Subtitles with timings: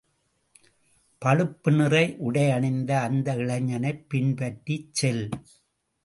[1.21, 1.95] பழுப்புநிற
[2.17, 5.29] உடையணிந்த அந்த இளைஞனைப் பின்பற்றிச் செல்.